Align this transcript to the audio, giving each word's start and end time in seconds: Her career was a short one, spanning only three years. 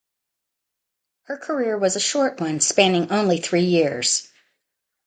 Her 1.25 1.37
career 1.37 1.77
was 1.77 1.95
a 1.95 1.99
short 1.99 2.39
one, 2.41 2.59
spanning 2.59 3.11
only 3.11 3.37
three 3.39 3.65
years. 3.65 4.27